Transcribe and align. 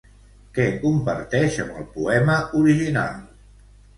Què 0.53 0.63
comparteix 0.85 1.59
amb 1.65 1.77
el 1.83 1.85
poema 1.99 2.37
original? 2.61 3.23